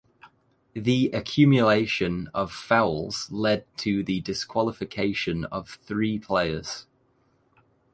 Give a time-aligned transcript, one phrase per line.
[0.73, 6.87] The accumulation of fouls led to the disqualification of three players.